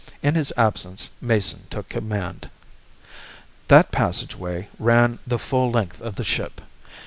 [0.23, 2.49] In his absence Mason took command.
[3.67, 6.59] That passageway ran the full length of the ship.